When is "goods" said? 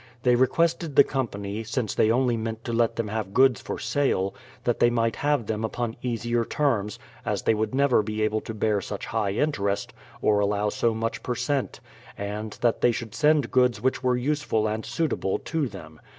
3.35-3.61, 13.51-13.79